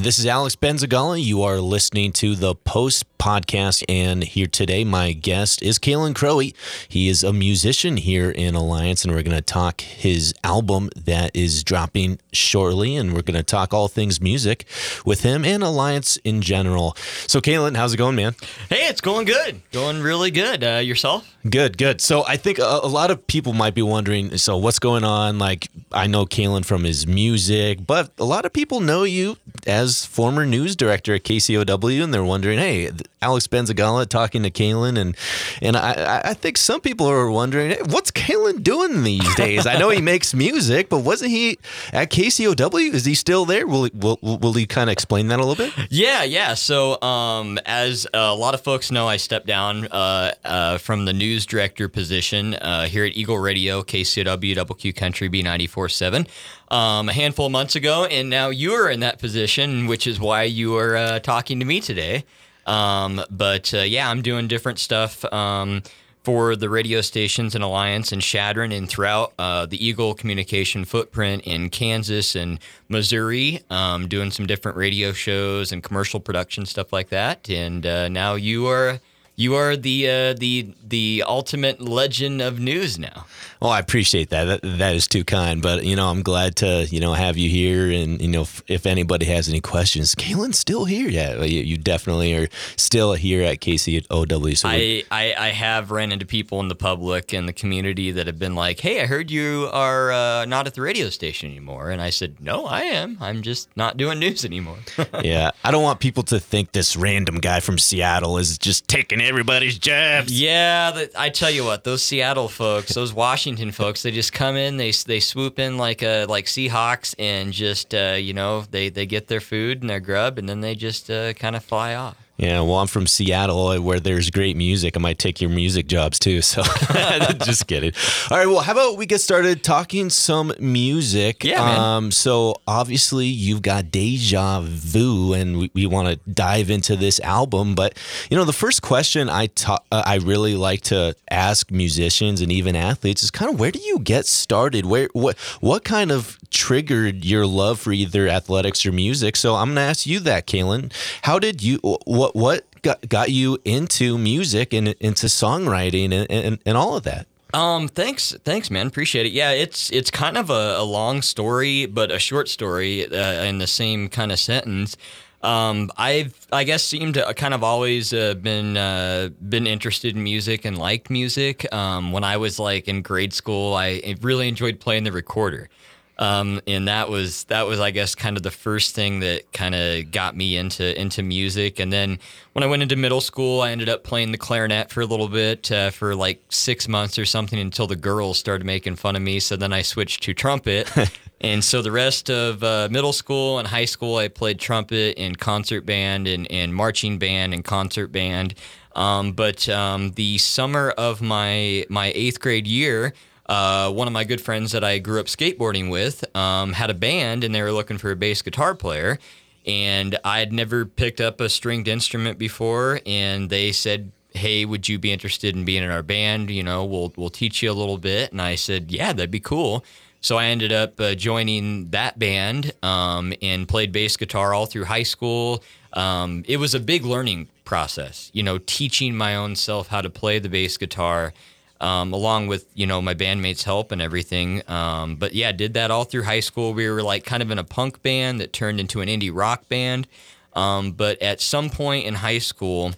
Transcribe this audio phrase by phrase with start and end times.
[0.00, 1.20] This is Alex Benzagala.
[1.20, 6.54] You are listening to the Post podcast, and here today, my guest is Kalin Krohe.
[6.88, 11.34] He is a musician here in Alliance, and we're going to talk his album that
[11.34, 14.66] is dropping shortly, and we're going to talk all things music
[15.04, 16.96] with him and Alliance in general.
[17.26, 18.36] So, Kalin, how's it going, man?
[18.68, 19.62] Hey, it's going good.
[19.72, 20.62] Going really good.
[20.62, 21.28] Uh, yourself?
[21.50, 22.00] Good, good.
[22.00, 25.40] So, I think a, a lot of people might be wondering so, what's going on?
[25.40, 29.87] Like, I know Kalin from his music, but a lot of people know you as
[30.04, 35.16] former news director at KCOW, and they're wondering, hey, Alex Benzagala talking to Kalin, and
[35.60, 39.66] and I, I think some people are wondering, hey, what's Kalin doing these days?
[39.66, 41.58] I know he makes music, but wasn't he
[41.92, 42.94] at KCOW?
[42.94, 43.66] Is he still there?
[43.66, 45.72] Will will, will he kind of explain that a little bit?
[45.90, 46.54] Yeah, yeah.
[46.54, 51.12] So, um, as a lot of folks know, I stepped down uh, uh, from the
[51.12, 56.28] news director position uh, here at Eagle Radio, KCOW, WQ Country B94.7
[56.70, 60.20] um, a handful of months ago, and now you are in that position, which is
[60.20, 62.24] why you are uh, talking to me today.
[62.66, 65.82] Um, but uh, yeah, I'm doing different stuff um,
[66.22, 71.44] for the radio stations and Alliance and Chadron and throughout uh, the Eagle communication footprint
[71.44, 72.58] in Kansas and
[72.90, 77.48] Missouri, um, doing some different radio shows and commercial production stuff like that.
[77.48, 79.00] And uh, now you are
[79.38, 83.24] you are the uh, the the ultimate legend of news now.
[83.60, 84.44] Well, I appreciate that.
[84.44, 84.78] that.
[84.78, 85.62] That is too kind.
[85.62, 87.90] But you know, I'm glad to you know have you here.
[87.90, 91.08] And you know, if, if anybody has any questions, Kalin's still here.
[91.08, 94.56] Yeah, you, you, definitely are still here at KCOW.
[94.56, 98.26] So I, I, I have ran into people in the public and the community that
[98.26, 101.90] have been like, "Hey, I heard you are uh, not at the radio station anymore,"
[101.90, 103.18] and I said, "No, I am.
[103.20, 104.78] I'm just not doing news anymore."
[105.22, 109.20] yeah, I don't want people to think this random guy from Seattle is just taking
[109.28, 110.32] everybody's jobs.
[110.32, 114.76] Yeah, I tell you what, those Seattle folks, those Washington folks, they just come in,
[114.76, 119.06] they they swoop in like a like Seahawks, and just uh, you know they they
[119.06, 122.27] get their food and their grub, and then they just uh, kind of fly off.
[122.38, 124.96] Yeah, well, I'm from Seattle, where there's great music.
[124.96, 126.40] I might take your music jobs too.
[126.40, 126.62] So,
[127.44, 127.92] just kidding.
[128.30, 131.42] All right, well, how about we get started talking some music?
[131.42, 131.78] Yeah, man.
[131.80, 137.18] Um, so obviously you've got Deja Vu, and we, we want to dive into this
[137.20, 137.74] album.
[137.74, 137.98] But
[138.30, 142.52] you know, the first question I ta- uh, I really like to ask musicians and
[142.52, 144.86] even athletes is kind of where do you get started?
[144.86, 149.34] Where what what kind of triggered your love for either athletics or music?
[149.34, 150.92] So I'm going to ask you that, Kalin.
[151.22, 156.30] How did you what what what got, got you into music and into songwriting and,
[156.30, 157.26] and, and all of that?
[157.54, 158.86] Um, thanks, thanks, man.
[158.86, 159.32] Appreciate it.
[159.32, 163.58] Yeah, it's it's kind of a, a long story, but a short story uh, in
[163.58, 164.96] the same kind of sentence.
[165.42, 170.22] Um, I've I guess seemed to kind of always uh, been uh, been interested in
[170.22, 171.72] music and liked music.
[171.72, 175.70] Um, when I was like in grade school, I really enjoyed playing the recorder.
[176.18, 179.74] Um, and that was that was I guess kind of the first thing that kind
[179.74, 181.78] of got me into into music.
[181.78, 182.18] And then
[182.54, 185.28] when I went into middle school, I ended up playing the clarinet for a little
[185.28, 189.22] bit uh, for like six months or something until the girls started making fun of
[189.22, 189.38] me.
[189.38, 190.90] So then I switched to trumpet.
[191.40, 195.36] and so the rest of uh, middle school and high school, I played trumpet in
[195.36, 198.56] concert band and, and marching band and concert band.
[198.96, 203.14] Um, but um, the summer of my my eighth grade year,
[203.48, 206.94] uh, one of my good friends that I grew up skateboarding with um, had a
[206.94, 209.18] band and they were looking for a bass guitar player.
[209.66, 213.00] And I had never picked up a stringed instrument before.
[213.06, 216.50] And they said, Hey, would you be interested in being in our band?
[216.50, 218.32] You know, we'll, we'll teach you a little bit.
[218.32, 219.84] And I said, Yeah, that'd be cool.
[220.20, 224.84] So I ended up uh, joining that band um, and played bass guitar all through
[224.84, 225.62] high school.
[225.92, 230.10] Um, it was a big learning process, you know, teaching my own self how to
[230.10, 231.32] play the bass guitar
[231.80, 234.62] um, along with you know my bandmates' help and everything.
[234.68, 236.74] Um, but yeah, did that all through high school.
[236.74, 239.68] We were like kind of in a punk band that turned into an indie rock
[239.68, 240.06] band.
[240.54, 242.92] Um, but at some point in high school,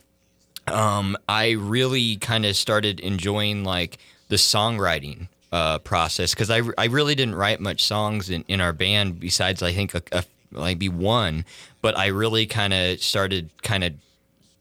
[0.66, 3.98] um, I really kind of started enjoying like
[4.28, 8.72] the songwriting uh, process because I, I really didn't write much songs in, in our
[8.72, 11.44] band besides I think a, a, maybe one.
[11.82, 13.92] But I really kind of started kind of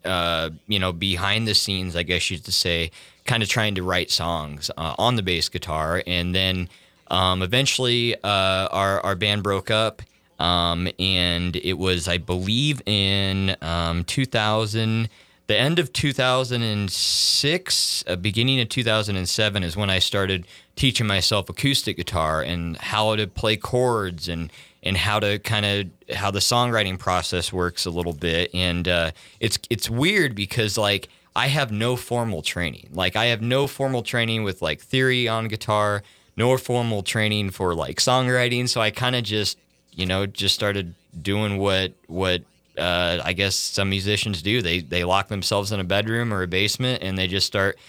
[0.04, 2.92] uh, you know behind the scenes, I guess you'd say
[3.30, 6.68] kind of trying to write songs uh, on the bass guitar, and then
[7.10, 10.02] um, eventually uh, our our band broke up,
[10.40, 15.10] um, and it was I believe in um, 2000.
[15.46, 20.46] The end of 2006, uh, beginning of 2007 is when I started
[20.76, 24.52] teaching myself acoustic guitar and how to play chords and
[24.84, 28.50] and how to kind of how the songwriting process works a little bit.
[28.56, 31.10] And uh, it's it's weird because like
[31.40, 32.90] I have no formal training.
[32.92, 36.04] Like I have no formal training with like theory on guitar,
[36.36, 38.68] no formal training for like songwriting.
[38.68, 39.58] So I kind of just
[39.94, 42.42] you know just started doing what what
[42.78, 44.62] uh, I guess some musicians do.
[44.62, 47.80] They they lock themselves in a bedroom or a basement and they just start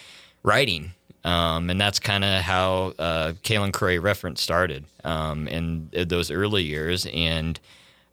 [0.44, 0.92] writing.
[1.24, 6.62] Um, and that's kind of how uh, Kalin Krohe reference started um, in those early
[6.62, 7.04] years.
[7.12, 7.58] And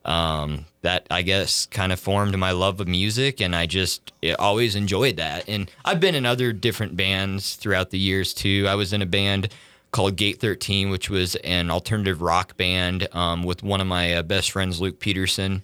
[0.07, 4.75] um, that I guess kind of formed my love of music, and I just always
[4.75, 5.47] enjoyed that.
[5.47, 8.65] And I've been in other different bands throughout the years too.
[8.67, 9.49] I was in a band
[9.91, 14.23] called Gate 13, which was an alternative rock band um, with one of my uh,
[14.23, 15.63] best friends, Luke Peterson.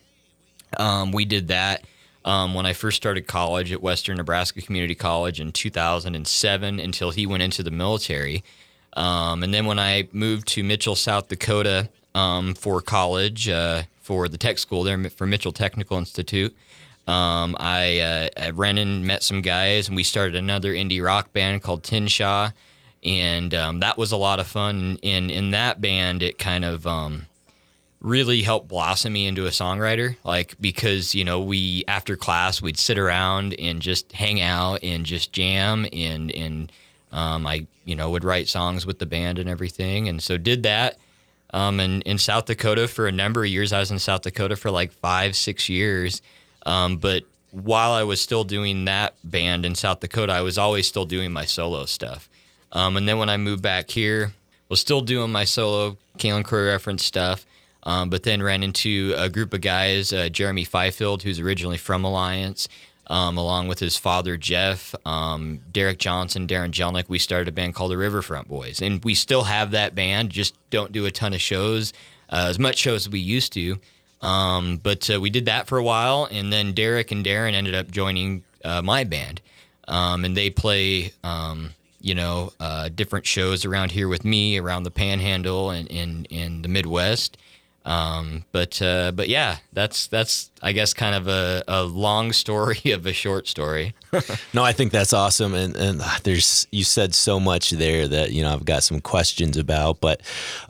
[0.78, 1.86] Um, we did that
[2.26, 7.26] um, when I first started college at Western Nebraska Community College in 2007 until he
[7.26, 8.44] went into the military.
[8.96, 14.28] Um, and then when I moved to Mitchell, South Dakota um, for college, uh, for
[14.28, 16.56] the tech school there for Mitchell Technical Institute,
[17.08, 21.34] um, I, uh, I, ran and met some guys, and we started another indie rock
[21.34, 22.52] band called Tinshaw.
[23.04, 25.00] And um, that was a lot of fun.
[25.04, 27.26] And in that band, it kind of um,
[28.04, 32.78] really helped blossom me into a songwriter like because you know we after class we'd
[32.78, 36.70] sit around and just hang out and just jam and and
[37.14, 40.64] um, i you know would write songs with the band and everything and so did
[40.64, 40.98] that
[41.54, 44.56] um, and in south dakota for a number of years i was in south dakota
[44.56, 46.22] for like five six years.
[46.66, 50.88] Um, but while i was still doing that band in south dakota i was always
[50.88, 52.30] still doing my solo stuff.
[52.72, 54.34] Um, and then when i moved back here
[54.68, 57.46] was still doing my solo Kalin Krohe reference stuff
[57.86, 62.04] um, but then ran into a group of guys, uh, Jeremy Fifield, who's originally from
[62.06, 62.68] Alliance,
[63.14, 67.08] um, along with his father, Jeff, um, Derek Johnson, Darren Jelnick.
[67.08, 68.82] We started a band called the Riverfront Boys.
[68.82, 71.94] And we still have that band, just don't do a ton of shows,
[72.32, 73.78] uh, as much shows as we used to.
[74.24, 76.28] Um, but uh, we did that for a while.
[76.32, 79.42] And then Derek and Darren ended up joining uh, my band.
[79.88, 84.84] Um, and they play um, you know, uh, different shows around here with me, around
[84.84, 87.38] the Panhandle and in in the Midwest.
[87.86, 92.92] Um, but uh, but yeah, that's that's I guess kind of a, a long story
[92.92, 93.94] of a short story.
[94.54, 98.44] no, I think that's awesome, and and there's you said so much there that you
[98.44, 100.22] know I've got some questions about, but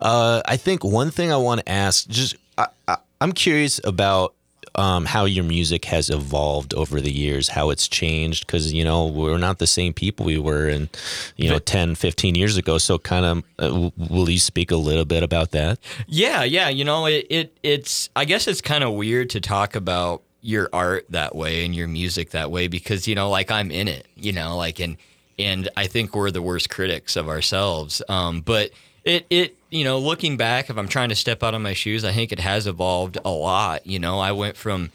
[0.02, 4.34] uh, I think one thing I want to ask, just I, I, I'm curious about
[4.76, 8.46] um, how your music has evolved over the years, how it's changed.
[8.46, 10.90] Because, you know, we're not the same people we were in,
[11.36, 12.78] you know, 10, 15 years ago.
[12.78, 15.80] So, kind of, uh, will you speak a little bit about that?
[16.08, 16.70] Yeah, yeah.
[16.70, 20.70] You know, it, it it's, I guess it's kind of weird to talk about your
[20.74, 24.08] art that way and your music that way because, you know, like I'm in it,
[24.16, 24.98] you know, like, and,
[25.40, 28.02] and I think we're the worst critics of ourselves.
[28.10, 28.72] Um, but
[29.04, 32.06] it, it, you know, looking back, if I'm trying to step out of my shoes,
[32.06, 33.88] I think it has evolved a lot.
[33.88, 34.92] You know, I went from,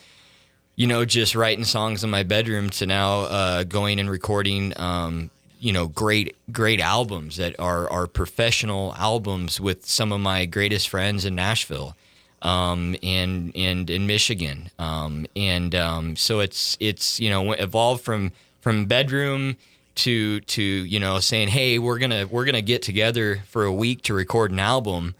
[0.76, 5.30] you know, just writing songs in my bedroom to now uh, going and recording, um,
[5.58, 10.88] you know, great great albums that are are professional albums with some of my greatest
[10.88, 11.96] friends in Nashville,
[12.42, 18.30] um, and and in Michigan, um, and um, so it's it's you know evolved from
[18.60, 19.56] from bedroom
[19.98, 24.02] to to you know saying hey we're gonna we're gonna get together for a week
[24.02, 25.14] to record an album.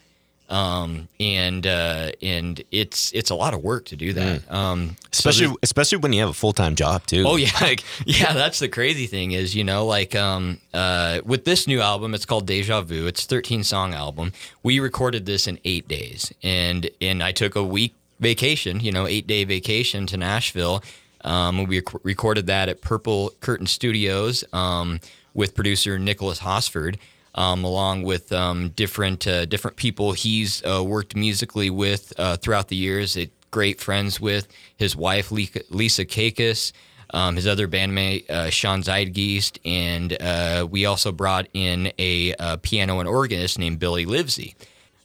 [0.50, 4.40] Um, and uh, and it's it's a lot of work to do that.
[4.48, 4.50] Mm.
[4.50, 7.25] um, especially so especially when you have a full-time job too.
[7.26, 11.44] Oh yeah like, yeah that's the crazy thing is you know like um, uh, with
[11.44, 13.06] this new album it's called Deja Vu.
[13.06, 14.32] It's 13 song album.
[14.62, 19.06] We recorded this in eight days and and I took a week vacation you know
[19.06, 20.82] eight day vacation to Nashville
[21.28, 25.00] um, we rec- recorded that at Purple Curtain Studios um,
[25.35, 26.99] with producer Nicholas Hosford,
[27.35, 32.68] um, along with um, different uh, different people he's uh, worked musically with uh, throughout
[32.68, 33.16] the years.
[33.16, 36.73] It, great friends with his wife Lisa Kakis,
[37.11, 42.58] um, his other bandmate uh, Sean Zeidgeist, and uh, we also brought in a, a,
[42.58, 44.54] piano and organist named Billy Livesey.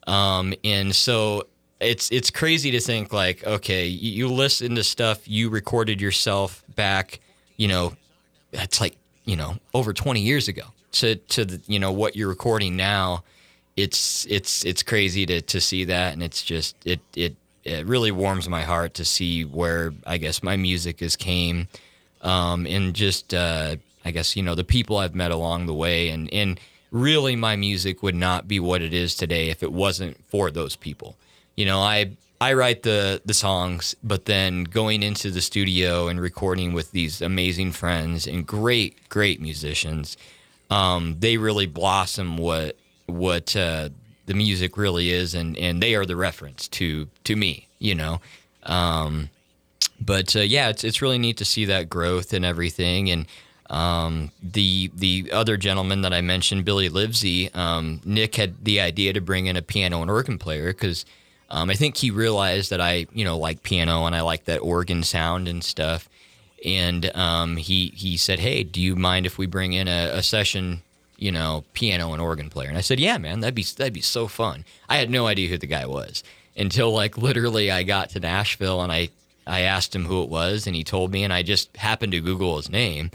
[0.07, 1.47] Um, and so
[1.83, 6.63] it's it's crazy to think like okay you, you listen to stuff you recorded yourself
[6.75, 7.19] back
[7.57, 7.93] you know
[8.53, 10.63] that's like you know over 20 years ago.
[10.93, 13.23] To to the, you know what you're recording now
[13.75, 16.13] it's it's it's crazy to to see that.
[16.13, 20.43] And it's just it it it really warms my heart to see where I guess
[20.43, 21.67] my music has came.
[22.21, 26.09] Um, and just uh, I guess you know the people I've met along the way.
[26.09, 26.59] And and
[26.91, 30.75] really my music would not be what it is today if it wasn't for those
[30.75, 31.15] people
[31.55, 36.19] you know, I I write the the songs, but then going into the studio and
[36.19, 40.17] recording with these amazing friends and great great musicians,
[40.69, 43.89] um, they really blossom what what uh,
[44.25, 47.67] the music really is, and and they are the reference to to me.
[47.79, 48.21] You know.
[48.63, 49.29] Um,
[49.99, 53.25] but uh, yeah, it's it's really neat to see that growth and everything, and
[53.69, 59.13] um, the the other gentleman that I mentioned, Billy Livesey, um, Nick had the idea
[59.13, 61.05] to bring in a piano and organ player because
[61.53, 64.57] Um, I think he realized that I, you know, like piano and I like that
[64.57, 66.09] organ sound and stuff.
[66.65, 70.23] And um, he he said, "Hey, do you mind if we bring in a, a
[70.23, 70.81] session,
[71.15, 74.01] you know, piano and organ player?" And I said, "Yeah, man, that'd be that'd be
[74.01, 76.23] so fun." I had no idea who the guy was
[76.57, 79.09] until like literally I got to Nashville and I
[79.45, 82.19] I asked him who it was and he told me, and I just happened to
[82.19, 83.11] Google his name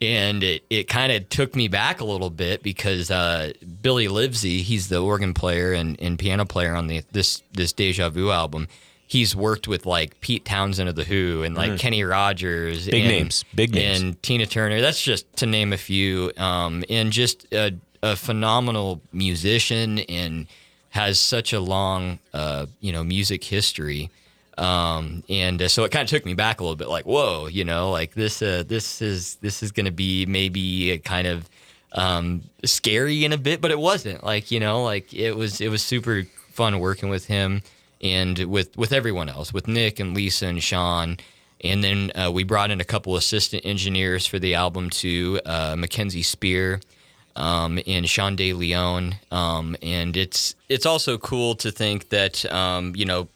[0.00, 4.62] and it, it kind of took me back a little bit because uh, Billy Livesey,
[4.62, 8.68] he's the organ player and, and piano player on the this this Deja Vu album.
[9.08, 11.78] He's worked with like Pete Townshend of the Who and like mm.
[11.78, 14.80] Kenny Rogers, big and, names, big names, and Tina Turner.
[14.80, 16.32] That's just to name a few.
[16.36, 17.72] Um, and just a,
[18.02, 20.48] a, phenomenal musician and
[20.90, 24.10] has such a long, uh, you know, music history.
[24.58, 27.46] Um, and uh, so it kind of took me back a little bit, like, whoa,
[27.46, 31.26] you know, like this, uh, this is this is going to be maybe a kind
[31.26, 31.48] of
[31.92, 34.24] um, scary in a bit, but it wasn't.
[34.24, 37.62] Like, you know, like it was it was super fun working with him
[38.02, 41.18] and with with everyone else, with Nick and Lisa and Sean.
[41.62, 45.74] And then uh, we brought in a couple assistant engineers for the album too, uh,
[45.76, 46.80] Mackenzie Spear.
[47.34, 49.16] Um, and Sean De Leon.
[49.30, 53.28] Um, and it's it's also cool to think that um, you know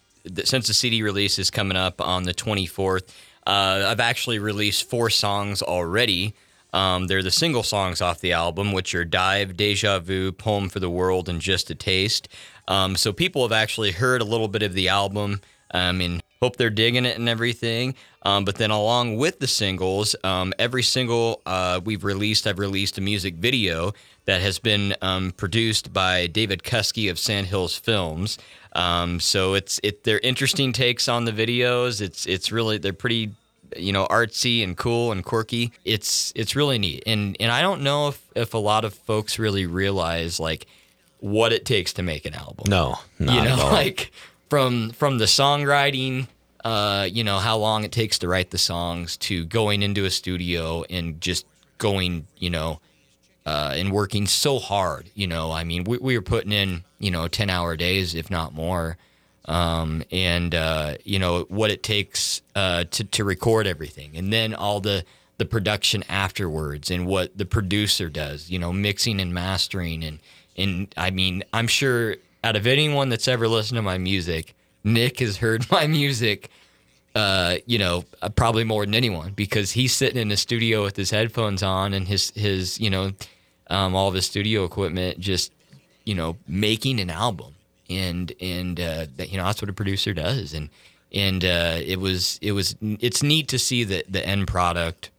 [0.44, 3.08] since the CD release is coming up on the 24th,
[3.46, 6.34] uh, I've actually released four songs already.
[6.72, 10.78] Um, they're the single songs off the album, which are Dive, Deja Vu, Poem for
[10.78, 12.28] the World, and Just a Taste.
[12.68, 15.40] Um, so people have actually heard a little bit of the album
[15.72, 17.94] um, and hope they're digging it and everything.
[18.22, 22.98] Um, but then along with the singles, um, every single uh, we've released, I've released
[22.98, 23.92] a music video
[24.26, 28.38] that has been um, produced by David Kuski of Sandhills Films.
[28.74, 32.00] Um, so it's it they're interesting takes on the videos.
[32.00, 33.32] It's it's really they're pretty
[33.76, 35.72] you know artsy and cool and quirky.
[35.84, 37.02] It's it's really neat.
[37.06, 40.66] And and I don't know if if a lot of folks really realize like
[41.18, 42.66] what it takes to make an album.
[42.68, 43.72] No, not you know at all.
[43.72, 44.12] like
[44.48, 46.28] from from the songwriting
[46.64, 50.10] uh, you know how long it takes to write the songs to going into a
[50.10, 51.46] studio and just
[51.78, 52.80] going you know
[53.46, 55.10] uh, and working so hard.
[55.14, 58.30] You know, I mean, we, we were putting in, you know, 10 hour days, if
[58.30, 58.96] not more.
[59.46, 64.16] Um, and, uh, you know, what it takes uh, to, to record everything.
[64.16, 65.04] And then all the,
[65.38, 70.04] the production afterwards and what the producer does, you know, mixing and mastering.
[70.04, 70.18] And,
[70.56, 74.54] and I mean, I'm sure out of anyone that's ever listened to my music,
[74.84, 76.50] Nick has heard my music
[77.14, 80.96] uh, you know, uh, probably more than anyone because he's sitting in the studio with
[80.96, 83.12] his headphones on and his his you know,
[83.68, 85.52] um, all of his studio equipment, just
[86.04, 87.54] you know, making an album.
[87.88, 90.54] And and uh, that, you know that's what a producer does.
[90.54, 90.68] And
[91.12, 95.10] and uh, it was it was it's neat to see the the end product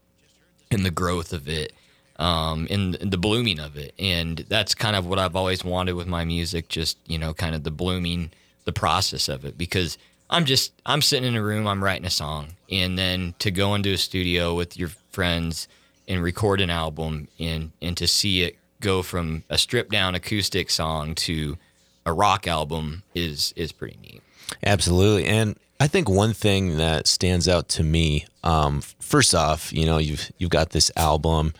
[0.69, 1.74] and the growth of it.
[2.17, 6.05] Um, and the blooming of it, and that's kind of what I've always wanted with
[6.05, 6.69] my music.
[6.69, 8.29] Just you know, kind of the blooming,
[8.63, 9.98] the process of it, because
[10.31, 13.75] I'm just I'm sitting in a room, I'm writing a song, and then to go
[13.75, 15.67] into a studio with your friends
[16.07, 20.69] and record an album and and to see it go from a stripped down acoustic
[20.69, 21.57] song to
[22.05, 24.21] a rock album is is pretty neat.
[24.63, 29.85] Absolutely, and I think one thing that stands out to me, um, first off, you
[29.85, 31.53] know, you've you've got this album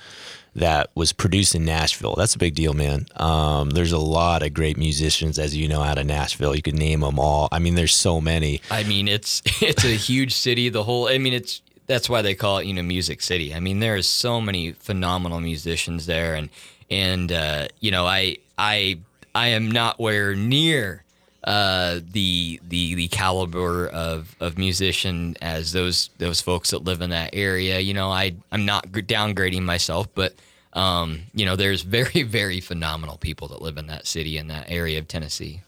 [0.56, 2.16] that was produced in Nashville.
[2.16, 3.08] That's a big deal, man.
[3.16, 6.56] Um, there's a lot of great musicians, as you know, out of Nashville.
[6.56, 7.48] You could name them all.
[7.52, 8.62] I mean, there's so many.
[8.70, 10.70] I mean, it's it's a huge city.
[10.70, 11.08] The whole.
[11.08, 13.54] I mean, it's that's why they call it you know Music City.
[13.54, 16.50] I mean, there is so many phenomenal musicians there, and
[16.90, 19.00] and uh, you know, I I
[19.34, 21.04] I am not where near
[21.44, 27.10] uh, the the the caliber of, of musician as those those folks that live in
[27.10, 27.80] that area.
[27.80, 30.36] You know, I I'm not downgrading myself, but
[30.74, 34.66] um, you know, there's very very phenomenal people that live in that city in that
[34.70, 35.62] area of Tennessee.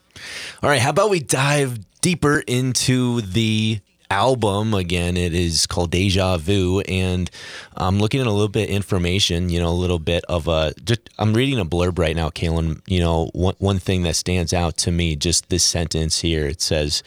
[0.61, 3.79] All right, how about we dive deeper into the
[4.13, 5.17] album again.
[5.17, 7.29] It is called deja vu and
[7.75, 11.01] i'm looking at a little bit information you know a little bit of a just
[11.17, 12.81] i'm reading a blurb right now Kalin.
[12.87, 16.61] you know one, one thing that stands out to me just this sentence here it
[16.61, 17.03] says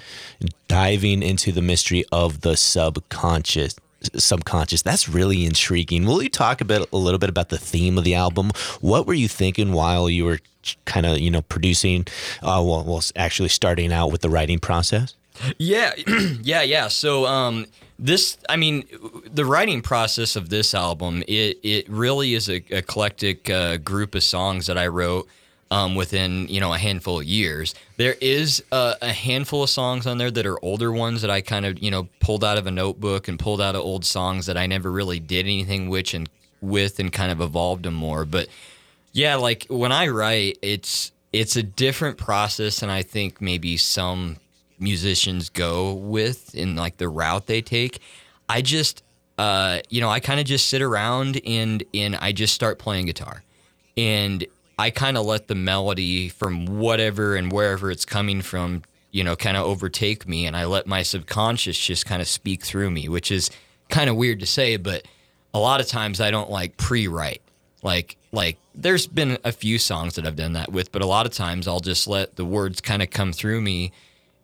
[0.68, 3.76] diving into the mystery of the subconscious
[4.14, 4.82] subconscious.
[4.82, 6.06] That's really intriguing.
[6.06, 8.52] Will you talk a bit a little bit about the theme of the album?
[8.80, 10.38] What were you thinking while you were
[10.84, 12.06] kind of you know producing
[12.42, 15.14] uh, well, well actually starting out with the writing process
[15.58, 15.92] yeah,
[16.42, 16.88] yeah, yeah.
[16.88, 17.66] So um,
[17.98, 18.84] this, I mean,
[19.32, 24.22] the writing process of this album, it it really is a eclectic uh, group of
[24.22, 25.28] songs that I wrote
[25.70, 27.74] um, within you know a handful of years.
[27.96, 31.40] There is a, a, handful of songs on there that are older ones that I
[31.40, 34.46] kind of you know pulled out of a notebook and pulled out of old songs
[34.46, 36.28] that I never really did anything which and
[36.60, 38.24] with and kind of evolved them more.
[38.24, 38.48] But
[39.12, 44.36] yeah, like when I write, it's it's a different process, and I think maybe some
[44.78, 48.00] musicians go with in like the route they take.
[48.48, 49.02] I just,
[49.38, 53.06] uh, you know, I kind of just sit around and and I just start playing
[53.06, 53.42] guitar,
[53.96, 54.44] and
[54.78, 59.36] I kind of let the melody from whatever and wherever it's coming from, you know,
[59.36, 63.08] kind of overtake me, and I let my subconscious just kind of speak through me,
[63.08, 63.50] which is
[63.88, 65.06] kind of weird to say, but
[65.54, 67.42] a lot of times I don't like pre-write.
[67.82, 71.24] Like like there's been a few songs that I've done that with, but a lot
[71.24, 73.92] of times I'll just let the words kind of come through me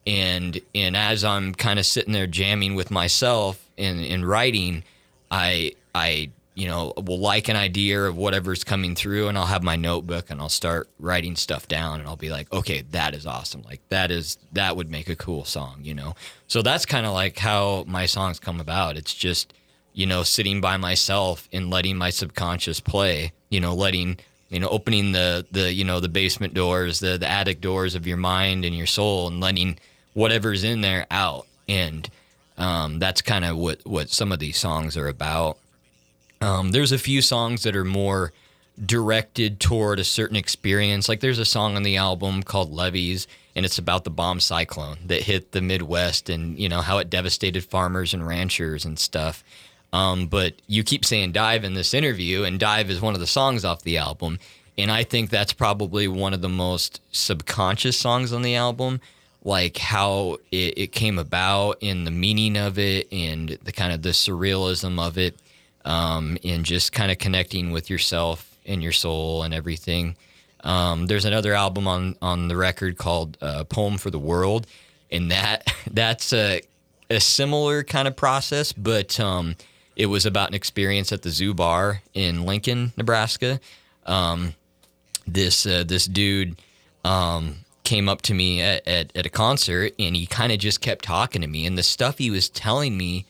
[0.07, 4.85] and and as I'm kind of sitting there jamming with myself and in writing,
[5.31, 9.63] I I you know will like an idea of whatever's coming through, and I'll have
[9.63, 13.27] my notebook and I'll start writing stuff down, and I'll be like, okay, that is
[13.27, 13.63] awesome.
[13.63, 16.15] Like that is that would make a cool song, you know.
[16.49, 18.97] So that's kind of like how my songs come about.
[18.97, 19.55] It's just
[19.93, 23.33] you know sitting by myself and letting my subconscious play.
[23.51, 24.19] You know, letting
[24.49, 28.07] you know opening the the you know the basement doors, the the attic doors of
[28.07, 29.79] your mind and your soul, and letting
[30.15, 31.47] whatever's in there out.
[31.69, 32.09] And
[32.59, 35.59] um, that's kind of what, what some of these songs are about.
[36.41, 38.33] Um, there's a few songs that are more
[38.85, 41.09] directed toward a certain experience.
[41.09, 44.99] Like there's a song on the album called Levees, and it's about the bomb cyclone
[45.07, 49.45] that hit the Midwest and you know how it devastated farmers and ranchers and stuff.
[49.93, 53.27] Um, but you keep saying "Dive" in this interview, and "Dive" is one of the
[53.27, 54.39] songs off the album,
[54.79, 59.01] and I think that's probably one of the most subconscious songs on the album
[59.45, 64.03] like how it, it, came about and the meaning of it and the kind of
[64.03, 65.37] the surrealism of it
[65.85, 70.17] um, and just kind of connecting with yourself and your soul and everything.
[70.63, 74.67] Um, there's another album on on the record called uh, poem for the world
[75.11, 76.63] and that that's a,
[77.11, 79.57] a similar kind of process but um,
[79.97, 83.59] it was about an experience at the zoo bar in lincoln nebraska.
[84.07, 84.55] Um,
[85.27, 86.57] this uh, this dude
[87.05, 90.81] um, came up to me at, at, at a concert and he kind of just
[90.81, 91.67] kept talking to me.
[91.67, 93.27] And the stuff he was telling me,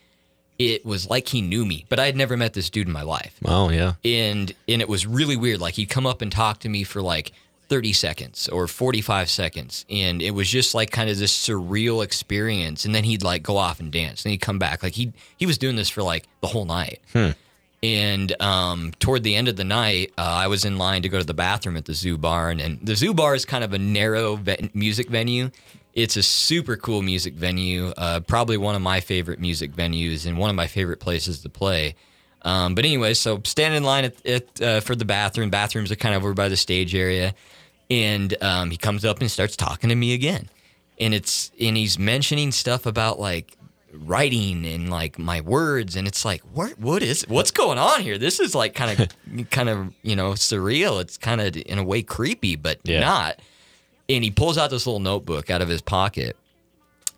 [0.59, 3.03] it was like he knew me, but I had never met this dude in my
[3.03, 3.39] life.
[3.45, 3.95] Oh, yeah.
[4.05, 5.61] And and it was really weird.
[5.61, 7.33] Like he'd come up and talk to me for like
[7.69, 9.87] 30 seconds or 45 seconds.
[9.89, 12.85] And it was just like kind of this surreal experience.
[12.85, 14.25] And then he'd like go off and dance.
[14.25, 14.83] And he'd come back.
[14.83, 17.01] Like he he was doing this for like the whole night.
[17.13, 17.31] Hmm.
[17.83, 21.19] And um, toward the end of the night, uh, I was in line to go
[21.19, 23.73] to the bathroom at the Zoo Bar, and, and the Zoo Bar is kind of
[23.73, 25.51] a narrow ve- music venue.
[25.93, 30.39] It's a super cool music venue, uh, probably one of my favorite music venues and
[30.39, 31.97] one of my favorite places to play.
[32.43, 35.51] Um, but anyway, so standing in line at, at uh, for the bathroom.
[35.51, 37.35] Bathrooms are kind of over by the stage area,
[37.91, 40.49] and um, he comes up and starts talking to me again,
[40.99, 43.57] and it's and he's mentioning stuff about like
[43.93, 48.19] writing and like my words and it's like what what is what's going on here?
[48.19, 51.01] This is like kind of kind of you know surreal.
[51.01, 53.01] It's kind of in a way creepy but yeah.
[53.01, 53.41] not.
[54.09, 56.37] And he pulls out this little notebook out of his pocket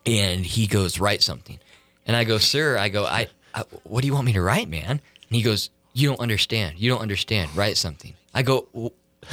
[0.05, 1.59] and he goes write something.
[2.05, 4.69] And i go sir i go I, I what do you want me to write
[4.69, 4.89] man?
[4.89, 6.77] And he goes you don't understand.
[6.77, 7.55] You don't understand.
[7.55, 8.15] Write something.
[8.33, 8.67] I go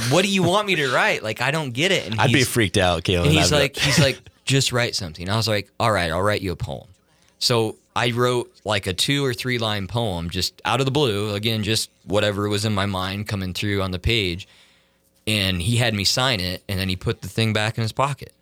[0.08, 1.22] what do you want me to write?
[1.22, 2.06] Like i don't get it.
[2.06, 3.26] And i'd be freaked out Caleb.
[3.26, 5.28] and he's like he's like just write something.
[5.28, 6.86] I was like all right i'll write you a poem
[7.42, 11.34] so I wrote like a two or three line poem just out of the blue.
[11.34, 14.46] Again, just whatever was in my mind coming through on the page.
[15.26, 17.90] And he had me sign it, and then he put the thing back in his
[17.90, 18.32] pocket.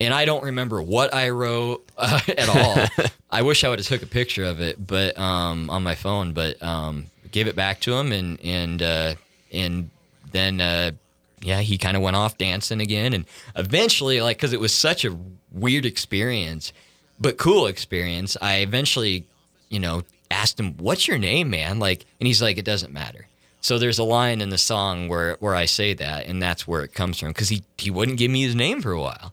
[0.00, 3.06] And I don't remember what I wrote uh, at all.
[3.30, 6.32] I wish I would have took a picture of it, but um, on my phone.
[6.32, 9.14] But um, gave it back to him, and and uh,
[9.52, 9.90] and
[10.30, 10.92] then uh,
[11.40, 13.24] yeah, he kind of went off dancing again, and
[13.56, 15.16] eventually, like, because it was such a
[15.50, 16.72] weird experience
[17.20, 18.36] but cool experience.
[18.40, 19.26] I eventually,
[19.68, 23.26] you know, asked him, "What's your name, man?" Like, and he's like, "It doesn't matter."
[23.60, 26.82] So there's a line in the song where where I say that, and that's where
[26.82, 29.32] it comes from because he he wouldn't give me his name for a while,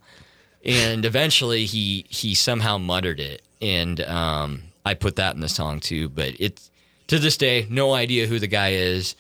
[0.64, 5.80] and eventually he he somehow muttered it, and um, I put that in the song
[5.80, 6.10] too.
[6.10, 6.72] But it's
[7.08, 9.16] to this day, no idea who the guy is.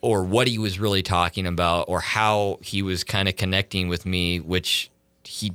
[0.00, 4.04] Or what he was really talking about, or how he was kind of connecting with
[4.04, 4.90] me, which
[5.22, 5.54] he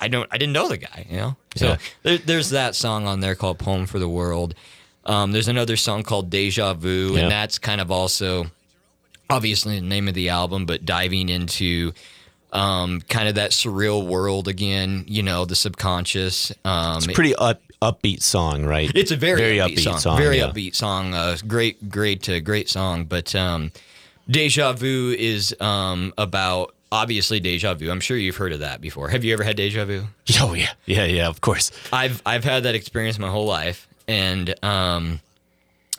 [0.00, 1.36] I don't I didn't know the guy, you know.
[1.56, 1.76] So yeah.
[2.02, 4.54] there, there's that song on there called "Poem for the World."
[5.04, 7.20] Um, there's another song called "Deja Vu," yeah.
[7.20, 8.46] and that's kind of also
[9.28, 11.92] obviously the name of the album, but diving into
[12.52, 15.04] um, kind of that surreal world again.
[15.06, 16.52] You know, the subconscious.
[16.64, 18.90] Um, it's a pretty up, upbeat song, right?
[18.94, 19.98] It's a very, very upbeat, upbeat song.
[19.98, 20.18] song.
[20.18, 20.48] Very yeah.
[20.48, 21.14] upbeat song.
[21.14, 23.04] Uh, great, great, uh, great song.
[23.04, 23.72] But um,
[24.28, 27.90] "Deja Vu" is um, about obviously deja vu.
[27.90, 29.08] I'm sure you've heard of that before.
[29.08, 30.06] Have you ever had deja vu?
[30.40, 31.28] Oh yeah, yeah, yeah.
[31.28, 31.70] Of course.
[31.92, 35.20] I've I've had that experience my whole life, and um,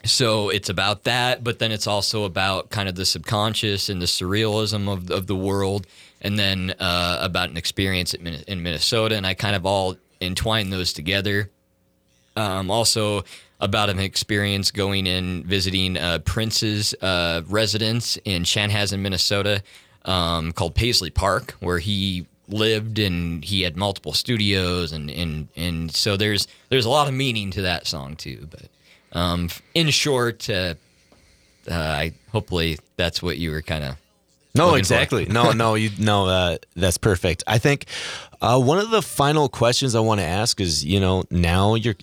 [0.04, 4.06] so it's about that, but then it's also about kind of the subconscious and the
[4.06, 5.86] surrealism of of the world,
[6.20, 10.92] and then uh, about an experience in Minnesota, and I kind of all entwine those
[10.92, 11.50] together.
[12.34, 13.24] Um, also
[13.60, 19.62] about an experience going in visiting uh, Prince's uh, residence in Chanhassen, Minnesota,
[20.04, 25.94] um, called Paisley Park, where he lived and he had multiple studios, and and and
[25.94, 28.48] so there's there's a lot of meaning to that song too.
[28.50, 28.68] But
[29.18, 30.74] um, in short, uh,
[31.70, 33.96] uh, I hopefully that's what you were kind of.
[34.54, 35.24] No, exactly.
[35.26, 36.26] no, no, you no.
[36.26, 37.42] Uh, that's perfect.
[37.46, 37.86] I think
[38.42, 41.94] uh, one of the final questions I want to ask is, you know, now you're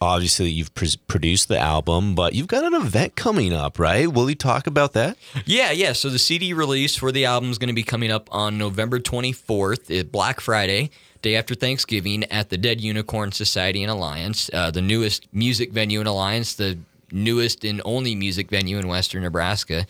[0.00, 4.12] obviously you've pr- produced the album, but you've got an event coming up, right?
[4.12, 5.16] Will you talk about that?
[5.46, 5.92] Yeah, yeah.
[5.94, 9.00] So the CD release for the album is going to be coming up on November
[9.00, 10.90] 24th, Black Friday
[11.22, 16.00] day after Thanksgiving at the Dead Unicorn Society and Alliance, uh, the newest music venue
[16.00, 16.78] in Alliance, the
[17.12, 19.86] newest and only music venue in Western Nebraska.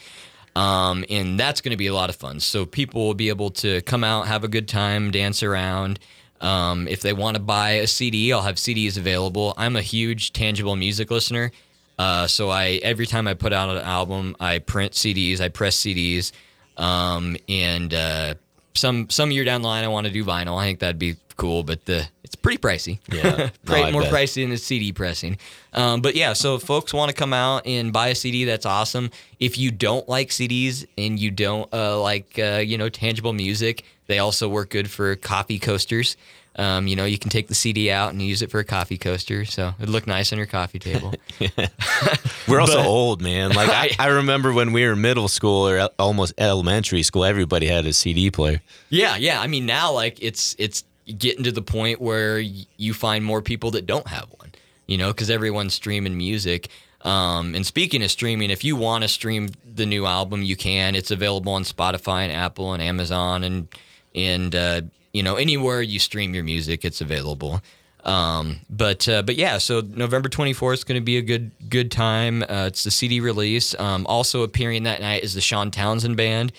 [0.57, 2.41] Um, and that's going to be a lot of fun.
[2.41, 5.99] So people will be able to come out, have a good time, dance around.
[6.41, 9.55] Um, if they want to buy a CD, I'll have CDs available.
[9.57, 11.53] I'm a huge tangible music listener.
[11.99, 15.77] Uh, so I every time I put out an album, I print CDs, I press
[15.77, 16.33] CDs,
[16.79, 18.35] um, and uh,
[18.75, 20.59] some some year down the line, I want to do vinyl.
[20.59, 22.99] I think that'd be cool, but the it's pretty pricey.
[23.11, 24.13] Yeah, no, more bet.
[24.13, 25.39] pricey than the CD pressing.
[25.73, 28.67] Um, but yeah, so if folks want to come out and buy a CD, that's
[28.67, 29.11] awesome.
[29.39, 33.85] If you don't like CDs and you don't uh, like uh, you know tangible music,
[34.07, 36.17] they also work good for coffee coasters.
[36.57, 38.99] Um, you know, you can take the CD out and use it for a coffee
[38.99, 41.15] coaster, so it'd look nice on your coffee table.
[42.49, 43.53] we're also but, old, man.
[43.53, 47.87] Like I, I, remember when we were middle school or almost elementary school, everybody had
[47.87, 48.61] a CD player.
[48.91, 49.41] Yeah, yeah.
[49.41, 50.85] I mean, now like it's it's
[51.19, 54.53] getting to the point where you find more people that don't have one.
[54.87, 56.69] You know, because everyone's streaming music.
[57.03, 60.95] Um, and speaking of streaming, if you want to stream the new album, you can.
[60.95, 63.69] It's available on Spotify and Apple and Amazon and
[64.15, 67.61] and uh, you know anywhere you stream your music it's available
[68.05, 71.91] um, but uh, but yeah so november 24th is going to be a good good
[71.91, 76.17] time uh, it's the cd release um, also appearing that night is the sean townsend
[76.17, 76.53] band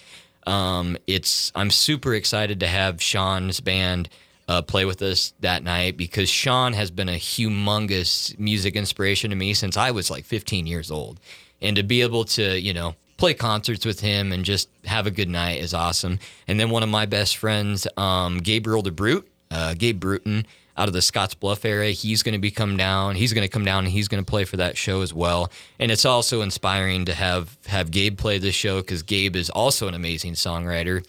[0.48, 4.10] um, it's i'm super excited to have sean's band
[4.52, 9.36] uh, play with us that night because sean has been a humongous music inspiration to
[9.36, 11.20] me since i was like 15 years old
[11.62, 15.12] and to be able to you know play concerts with him and just have a
[15.12, 16.18] good night is awesome.
[16.48, 20.94] And then one of my best friends, um, Gabriel DeBrute, uh, Gabe Bruton, out of
[20.96, 23.14] the Scotts Bluff area, he's going to be come down.
[23.14, 25.52] He's going to come down and he's going to play for that show as well.
[25.78, 29.88] And it's also inspiring to have have Gabe play this show because Gabe is also
[29.88, 31.06] an amazing songwriter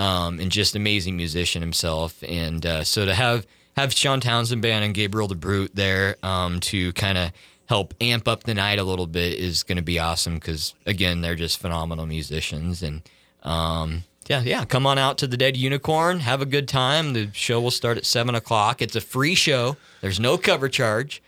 [0.00, 2.24] um, and just amazing musician himself.
[2.26, 6.92] And uh, so to have have Sean Townsend band and Gabriel DeBrute there um, to
[6.94, 7.30] kind of
[7.66, 11.20] help amp up the night a little bit is going to be awesome because again
[11.20, 12.82] they're just phenomenal musicians.
[12.82, 13.02] And
[13.42, 17.12] um, yeah yeah come on out to the dead unicorn have a good time.
[17.12, 18.80] The show will start at seven o'clock.
[18.80, 19.76] It's a free show.
[20.00, 21.22] There's no cover charge.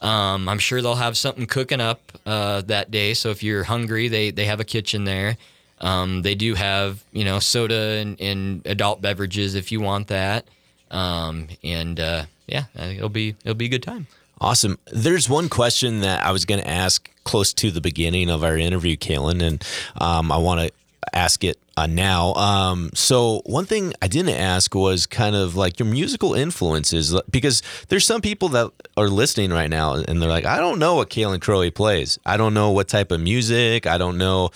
[0.00, 3.14] Um, i'm sure they'll have something cooking up uh, that day.
[3.14, 5.36] So if you're hungry they, they have a kitchen there
[5.80, 10.46] um, they do have you know soda and, and adult beverages if you want that
[10.90, 14.06] um, and uh, yeah it'll be it'll be a good time
[14.40, 14.78] Awesome.
[14.92, 18.56] There's one question that I was going to ask close to the beginning of our
[18.56, 19.64] interview, Kalin, and
[20.00, 20.72] um, I want to
[21.12, 22.34] ask it uh, now.
[22.34, 27.62] Um, so one thing I didn't ask was kind of like your musical influences, because
[27.88, 31.08] there's some people that are listening right now and they're like, I don't know what
[31.08, 32.18] Kalin Crowley plays.
[32.26, 33.86] I don't know what type of music.
[33.86, 34.50] I don't know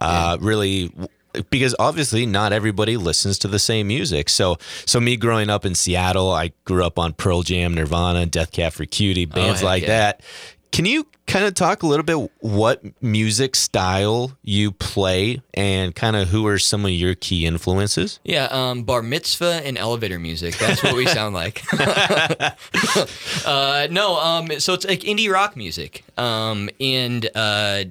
[0.00, 0.46] uh, yeah.
[0.46, 0.92] really
[1.50, 4.28] because obviously not everybody listens to the same music.
[4.28, 4.56] So
[4.86, 8.72] so me growing up in Seattle, I grew up on Pearl Jam, Nirvana, Death Cab
[8.72, 9.88] for Cutie, oh, bands oh, like yeah.
[9.88, 10.20] that.
[10.76, 16.14] Can you kind of talk a little bit what music style you play and kind
[16.16, 18.20] of who are some of your key influences?
[18.24, 20.58] Yeah, um, bar mitzvah and elevator music.
[20.58, 21.64] That's what we sound like.
[23.46, 26.04] uh, no, um, so it's like indie rock music.
[26.18, 27.84] Um, and uh,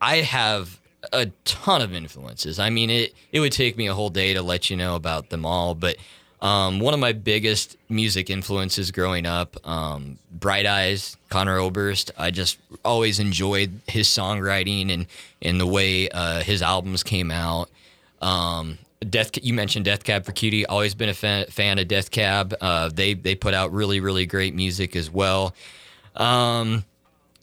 [0.00, 0.80] I have
[1.12, 2.58] a ton of influences.
[2.58, 5.30] I mean, it it would take me a whole day to let you know about
[5.30, 5.96] them all, but
[6.42, 12.10] um, one of my biggest music influences growing up, um, Bright Eyes, Conor Oberst.
[12.18, 15.06] I just always enjoyed his songwriting and
[15.40, 17.70] and the way uh, his albums came out.
[18.20, 18.78] Um,
[19.08, 20.66] Death, you mentioned Death Cab for Cutie.
[20.66, 22.54] Always been a fan, fan of Death Cab.
[22.60, 25.54] Uh, they they put out really really great music as well.
[26.16, 26.84] Um,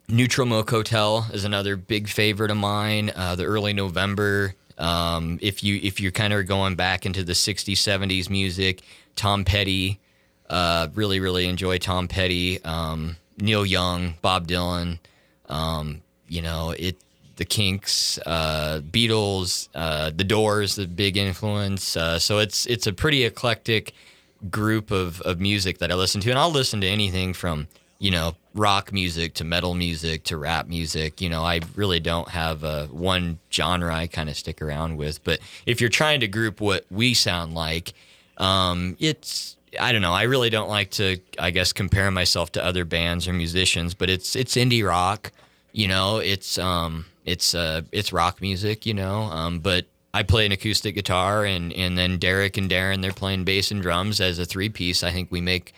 [0.10, 3.14] Neutral Milk Hotel is another big favorite of mine.
[3.16, 4.56] Uh, the early November.
[4.80, 8.82] Um, if you if you're kind of going back into the '60s, '70s music,
[9.16, 10.00] Tom Petty.
[10.50, 12.64] Uh, really, really enjoy Tom Petty.
[12.64, 14.98] Um, Neil Young, Bob Dylan.
[15.48, 16.98] Um, you know, it
[17.40, 21.96] the Kinks, uh, Beatles, uh, the Doors, the big influence.
[21.96, 23.94] Uh, so it's it's a pretty eclectic
[24.50, 27.68] group of of music that I listen to, and I'll listen to anything from
[28.00, 31.22] you know rock music to metal music to rap music.
[31.22, 35.24] You know, I really don't have uh, one genre I kind of stick around with.
[35.24, 37.94] But if you're trying to group what we sound like,
[38.38, 40.14] um, it's I don't know.
[40.14, 44.10] I really don't like to, I guess, compare myself to other bands or musicians, but
[44.10, 45.32] it's it's indie rock.
[45.72, 48.86] You know, it's um, it's uh, it's rock music.
[48.86, 53.02] You know, um, but I play an acoustic guitar, and and then Derek and Darren
[53.02, 55.04] they're playing bass and drums as a three piece.
[55.04, 55.74] I think we make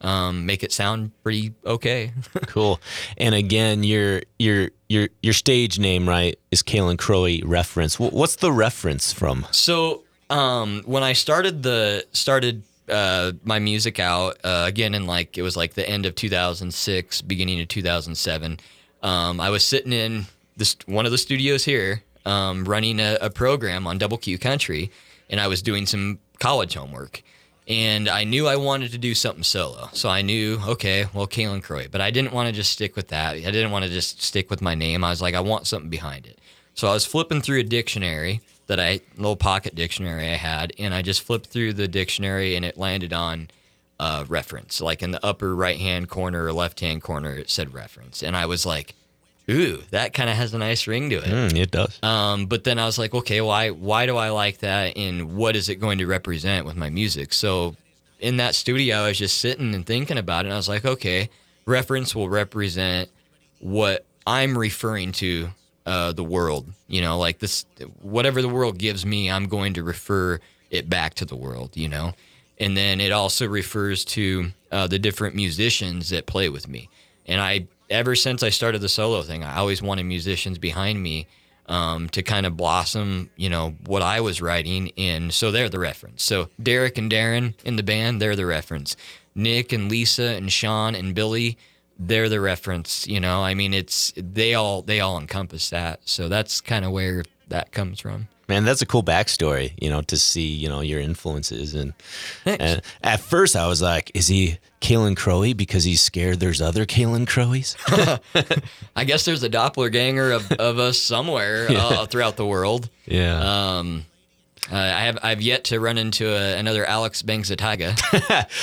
[0.00, 2.12] um, make it sound pretty okay.
[2.46, 2.80] cool.
[3.16, 7.98] And again, your your your your stage name, right, is Kalin Krohe reference.
[7.98, 9.46] What's the reference from?
[9.50, 15.38] So um, when I started the started uh, my music out uh, again in like
[15.38, 18.58] it was like the end of 2006, beginning of 2007.
[19.02, 23.30] Um, I was sitting in this one of the studios here, um, running a, a
[23.30, 24.90] program on Double Q Country,
[25.28, 27.22] and I was doing some college homework
[27.68, 29.88] and I knew I wanted to do something solo.
[29.92, 33.08] So I knew, okay, well, Kalin Krohe, but I didn't want to just stick with
[33.08, 33.34] that.
[33.34, 35.02] I didn't want to just stick with my name.
[35.02, 36.38] I was like, I want something behind it.
[36.74, 40.94] So I was flipping through a dictionary that I, little pocket dictionary I had, and
[40.94, 43.48] I just flipped through the dictionary and it landed on
[43.98, 44.80] uh, reference.
[44.80, 48.22] Like in the upper right hand corner or left hand corner, it said reference.
[48.22, 48.94] And I was like,
[49.50, 51.24] ooh, that kind of has a nice ring to it.
[51.24, 51.98] Mm, it does.
[52.02, 55.56] Um, but then I was like, okay, why why do I like that, and what
[55.56, 57.32] is it going to represent with my music?
[57.32, 57.76] So
[58.18, 60.48] in that studio, I was just sitting and thinking about it.
[60.48, 61.30] And I was like, okay,
[61.66, 63.10] reference will represent
[63.60, 65.50] what I'm referring to
[65.84, 66.66] uh, the world.
[66.88, 67.66] You know, like this,
[68.00, 71.76] whatever the world gives me, I'm going to refer it back to the world.
[71.76, 72.14] You know,
[72.58, 76.88] and then it also refers to uh, the different musicians that play with me.
[77.26, 81.26] And I ever since I started the solo thing, I always wanted musicians behind me
[81.68, 85.30] um, to kind of blossom, you know, what I was writing in.
[85.30, 86.22] So they're the reference.
[86.22, 88.96] So Derek and Darren in the band, they're the reference.
[89.34, 91.58] Nick and Lisa and Sean and Billy,
[91.98, 93.06] they're the reference.
[93.06, 96.00] You know, I mean, it's they all they all encompass that.
[96.04, 98.28] So that's kind of where that comes from.
[98.48, 101.74] Man, that's a cool backstory, you know, to see, you know, your influences.
[101.74, 101.94] And,
[102.44, 106.86] and at first I was like, is he Kalin Krohe because he's scared there's other
[106.86, 107.76] Kalin Krohes?
[108.96, 111.84] I guess there's a doppelganger of, of us somewhere yeah.
[111.84, 112.88] uh, throughout the world.
[113.06, 113.78] Yeah.
[113.78, 114.06] Um,
[114.70, 117.96] uh, I have I've yet to run into a, another Alex Bangzataga.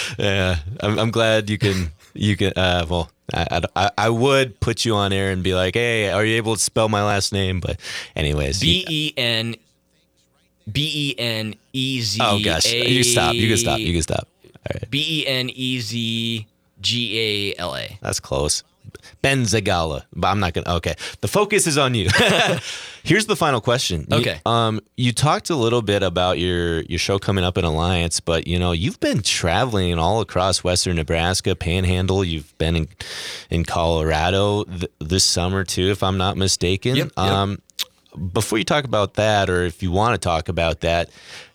[0.20, 2.52] yeah, I'm, I'm glad you can you can.
[2.56, 6.26] Uh, well, I, I, I would put you on air and be like, hey, are
[6.26, 7.62] you able to spell my last name?
[7.62, 7.80] But
[8.16, 9.56] anyways, B E N
[10.72, 12.20] B E N E Z.
[12.22, 13.34] Oh gosh, you can stop.
[13.36, 13.80] You can stop.
[13.80, 14.28] You can stop.
[14.90, 16.48] B E N E Z
[16.82, 17.20] G
[17.58, 17.98] A L A.
[18.02, 18.64] That's close.
[19.24, 20.76] Benzagala, but I'm not gonna.
[20.78, 22.10] Okay, the focus is on you.
[23.04, 24.08] Here's the final question.
[24.12, 24.40] Okay.
[24.46, 28.20] You, um, you talked a little bit about your your show coming up in Alliance,
[28.20, 32.24] but you know you've been traveling all across Western Nebraska, Panhandle.
[32.24, 32.88] You've been in
[33.50, 36.96] in Colorado th- this summer too, if I'm not mistaken.
[36.96, 37.18] Yep, yep.
[37.18, 37.60] Um,
[38.18, 41.10] before you talk about that, or if you want to talk about that,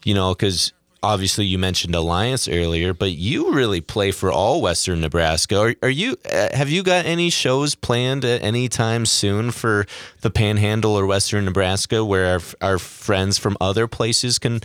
[0.04, 5.00] you know, because obviously you mentioned Alliance earlier, but you really play for all Western
[5.00, 5.58] Nebraska.
[5.58, 9.86] Are, are you uh, have you got any shows planned at any time soon for
[10.20, 14.60] the Panhandle or Western Nebraska where our, our friends from other places can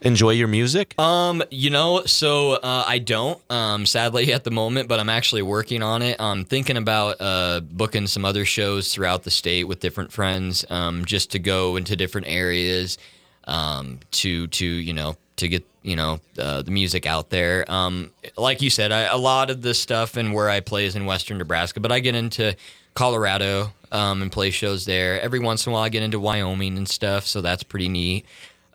[0.00, 0.98] enjoy your music?
[0.98, 5.42] Um, you know, so uh, I don't, um, sadly at the moment, but I'm actually
[5.42, 6.16] working on it.
[6.20, 11.04] I'm thinking about uh, booking some other shows throughout the state with different friends, um,
[11.04, 12.98] just to go into different areas,
[13.44, 17.64] um, to to you know to get you know uh, the music out there.
[17.70, 20.96] Um, like you said, I, a lot of the stuff and where I play is
[20.96, 22.56] in Western Nebraska, but I get into
[22.94, 25.20] Colorado um, and play shows there.
[25.20, 28.26] Every once in a while, I get into Wyoming and stuff, so that's pretty neat.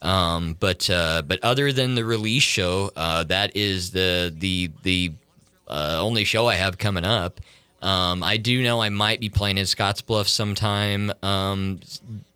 [0.04, 5.14] Um, but uh, but other than the release show, uh, that is the the the
[5.68, 7.40] uh, only show I have coming up.
[7.82, 11.80] Um, I do know I might be playing in Scottsbluff sometime um,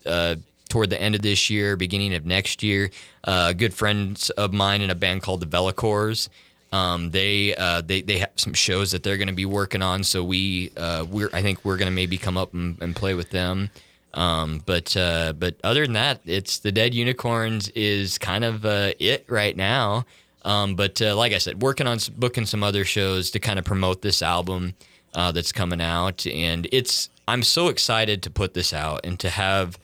[0.05, 0.35] uh,
[0.69, 2.89] toward the end of this year, beginning of next year.
[3.23, 6.29] Uh, good friends of mine in a band called the Velicors.
[6.71, 10.03] Um, they uh, they they have some shows that they're going to be working on,
[10.03, 13.13] so we uh, we're I think we're going to maybe come up and, and play
[13.13, 13.69] with them.
[14.17, 18.91] Um, but uh, but other than that, it's the Dead Unicorns is kind of uh,
[18.99, 20.05] it right now.
[20.43, 23.65] Um, but uh, like I said, working on booking some other shows to kind of
[23.65, 24.73] promote this album
[25.13, 29.29] uh, that's coming out, and it's I'm so excited to put this out and to
[29.29, 29.77] have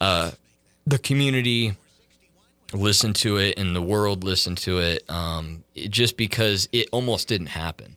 [0.00, 0.32] uh,
[0.84, 1.76] the community
[2.72, 7.28] listen to it and the world listen to it, um, it just because it almost
[7.28, 7.96] didn't happen.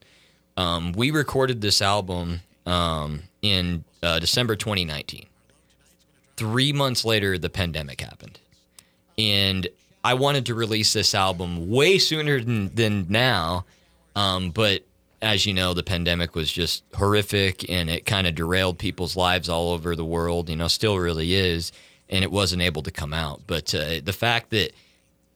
[0.56, 5.26] Um, we recorded this album um, in uh, December 2019.
[6.44, 8.38] Three months later, the pandemic happened,
[9.18, 9.66] and
[10.04, 13.64] I wanted to release this album way sooner than, than now,
[14.14, 14.84] um, but
[15.22, 19.48] as you know, the pandemic was just horrific and it kind of derailed people's lives
[19.48, 20.50] all over the world.
[20.50, 21.72] You know, still really is,
[22.10, 23.42] and it wasn't able to come out.
[23.48, 24.74] But uh, the fact that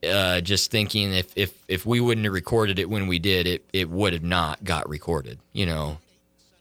[0.04, 3.64] uh, just thinking if, if if we wouldn't have recorded it when we did, it
[3.72, 5.40] it would have not got recorded.
[5.54, 6.00] You know,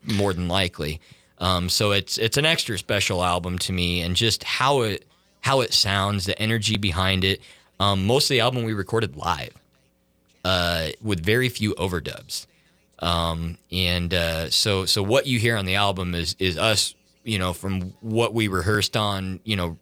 [0.05, 1.01] more than likely.
[1.39, 5.05] Um, so it's it's an extra special album to me, and just how it
[5.41, 7.41] how it sounds, the energy behind it.
[7.79, 9.53] Um, most of the album we recorded live,
[10.45, 12.47] uh, with very few overdubs.
[13.01, 16.95] Um, and uh, so so what you hear on the album is is us,
[17.25, 19.77] you know, from what we rehearsed on, you know,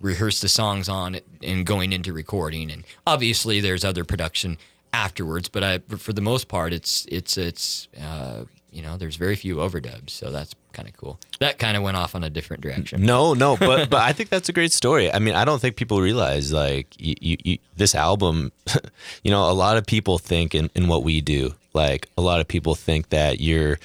[0.00, 2.70] rehearsed the songs on and going into recording.
[2.70, 4.58] And obviously, there's other production
[4.92, 8.44] afterwards, but I for the most part, it's it's it's uh,
[8.74, 11.20] you know, there's very few overdubs, so that's kind of cool.
[11.38, 13.02] That kind of went off on a different direction.
[13.02, 15.12] No, no, but but I think that's a great story.
[15.12, 18.52] I mean, I don't think people realize like you, you, you, this album.
[19.22, 21.54] you know, a lot of people think in, in what we do.
[21.72, 23.78] Like a lot of people think that you're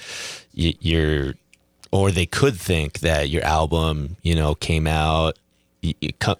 [0.52, 1.34] you're
[1.92, 5.38] or they could think that your album, you know, came out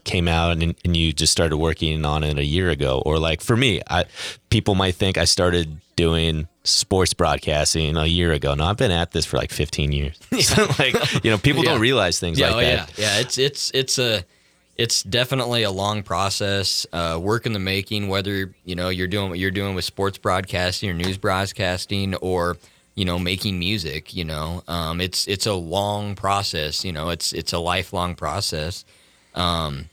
[0.05, 3.41] came out and, and you just started working on it a year ago or like
[3.41, 4.05] for me I
[4.51, 8.55] people might think I started doing sports broadcasting a year ago.
[8.55, 10.19] No, I've been at this for like 15 years.
[10.41, 11.73] so like, you know, people yeah.
[11.73, 12.99] don't realize things yeah, like oh, that.
[12.99, 13.05] Yeah.
[13.05, 13.21] Yeah.
[13.21, 14.25] It's, it's, it's a,
[14.77, 19.29] it's definitely a long process, uh, work in the making, whether, you know, you're doing
[19.29, 22.57] what you're doing with sports broadcasting or news broadcasting or,
[22.95, 27.35] you know, making music, you know, um, it's, it's a long process, you know, it's,
[27.35, 28.87] it's a lifelong process.
[29.35, 29.89] Um,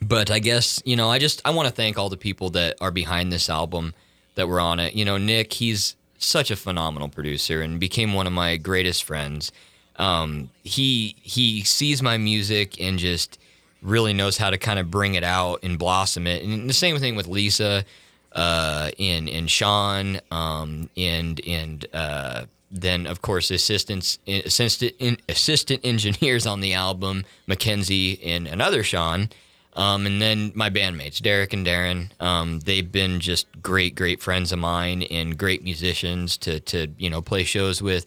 [0.00, 2.76] but I guess, you know, I just, I want to thank all the people that
[2.80, 3.94] are behind this album
[4.36, 4.94] that were on it.
[4.94, 9.50] You know, Nick, he's such a phenomenal producer and became one of my greatest friends.
[9.96, 13.38] Um, he he sees my music and just
[13.82, 16.44] really knows how to kind of bring it out and blossom it.
[16.44, 17.84] And the same thing with Lisa,
[18.32, 26.46] uh, and and Sean, um, and and uh, then of course assistants assistant assistant engineers
[26.46, 29.30] on the album, Mackenzie and another Sean.
[29.74, 34.50] Um, and then my bandmates, Derek and Darren, um, they've been just great, great friends
[34.50, 38.04] of mine and great musicians to, to you know, play shows with.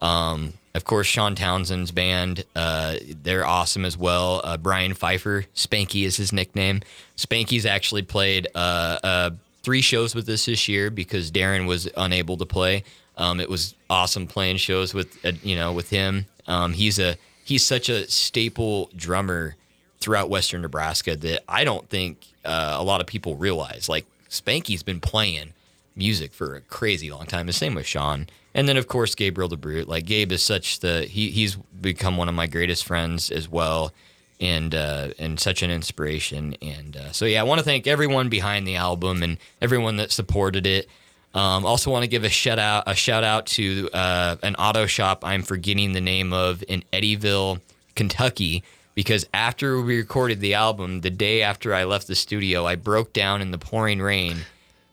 [0.00, 4.42] Um, of course, Sean Townsend's band, uh, they're awesome as well.
[4.44, 6.82] Uh, Brian Pfeiffer, Spanky is his nickname.
[7.16, 9.30] Spanky's actually played uh, uh
[9.62, 12.84] three shows with us this year because Darren was unable to play.
[13.16, 16.26] Um, it was awesome playing shows with, uh, you know, with him.
[16.46, 19.56] Um, he's a he's such a staple drummer
[20.00, 23.88] throughout Western Nebraska that I don't think uh, a lot of people realize.
[23.88, 25.52] Like Spanky's been playing
[25.96, 27.46] music for a crazy long time.
[27.46, 29.86] The same with Sean, and then of course Gabriel DeBrute.
[29.86, 33.92] Like Gabe is such the he he's become one of my greatest friends as well,
[34.40, 36.56] and uh, and such an inspiration.
[36.60, 40.12] And uh, so yeah, I want to thank everyone behind the album and everyone that
[40.12, 40.88] supported it.
[41.34, 44.86] Um, also want to give a shout out a shout out to uh, an auto
[44.86, 47.60] shop I'm forgetting the name of in Eddyville,
[47.96, 48.62] Kentucky
[48.94, 53.12] because after we recorded the album, the day after I left the studio, I broke
[53.12, 54.38] down in the pouring rain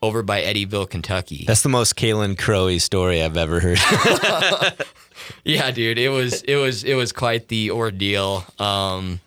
[0.02, 1.44] over by Eddyville, Kentucky.
[1.46, 3.78] That's the most Kalin Krohe story I've ever heard.
[5.44, 8.44] yeah, dude, it was it was it was quite the ordeal.
[8.58, 9.20] Um,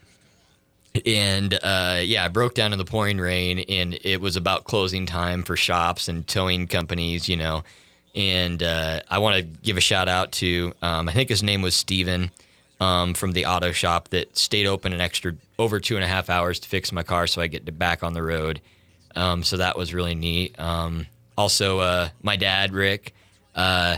[1.06, 5.06] and uh, yeah, I broke down in the pouring rain, and it was about closing
[5.06, 7.64] time for shops and towing companies, you know.
[8.14, 11.62] And uh, I want to give a shout out to um, I think his name
[11.62, 12.32] was Steven
[12.80, 16.30] um, from the auto shop that stayed open an extra over two and a half
[16.30, 18.62] hours to fix my car so I get back on the road.
[19.16, 20.60] Um, so that was really neat.
[20.60, 23.14] Um, also, uh, my dad, Rick,
[23.56, 23.98] uh,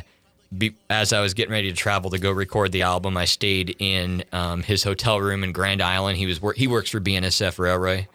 [0.55, 3.75] be, as I was getting ready to travel to go record the album, I stayed
[3.79, 6.17] in um, his hotel room in Grand Island.
[6.17, 8.07] He was he works for BNSF Railway,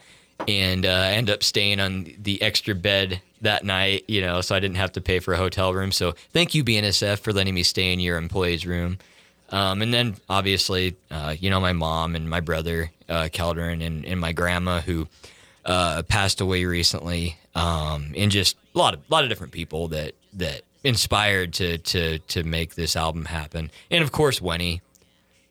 [0.46, 4.04] and uh, I ended up staying on the extra bed that night.
[4.08, 5.92] You know, so I didn't have to pay for a hotel room.
[5.92, 8.98] So thank you BNSF for letting me stay in your employee's room.
[9.50, 14.06] Um, and then obviously, uh, you know, my mom and my brother, uh, Keldrin, and,
[14.06, 15.06] and my grandma who
[15.66, 19.88] uh, passed away recently, um, and just a lot of a lot of different people
[19.88, 23.70] that that inspired to to to make this album happen.
[23.90, 24.80] And of course, Wenny,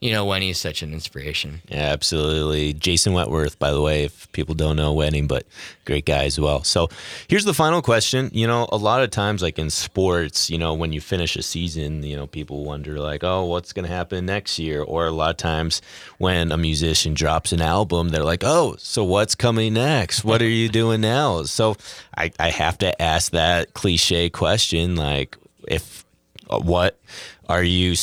[0.02, 1.62] you know, Wenny is such an inspiration.
[1.70, 2.74] Yeah, absolutely.
[2.74, 5.45] Jason Wentworth, by the way, if people don't know Wenny, but
[5.86, 6.64] great guy as well.
[6.64, 6.89] So
[7.28, 8.32] here's the final question.
[8.34, 11.43] You know, a lot of times, like in sports, you know, when you finish a
[11.43, 14.82] season, you know, people wonder, like, oh, what's going to happen next year?
[14.82, 15.84] Or a lot of times
[16.18, 20.24] when a musician drops an album, they're like, oh, so what's coming next?
[20.24, 21.43] What are you doing now?
[21.43, 21.78] So
[22.18, 25.38] I, I have to ask that cliche question, like,
[25.68, 26.04] if
[26.49, 26.99] uh, what
[27.47, 27.95] are you